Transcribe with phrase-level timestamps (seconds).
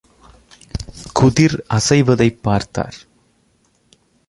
[1.13, 2.95] குதிர் அசைவதைப் பார்த்தார்.